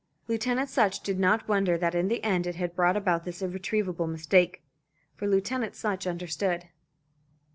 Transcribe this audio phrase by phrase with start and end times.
[0.27, 4.07] Lieutenant Sutch did not wonder that in the end it had brought about this irretrievable
[4.07, 4.63] mistake;
[5.15, 6.65] for Lieutenant Sutch understood.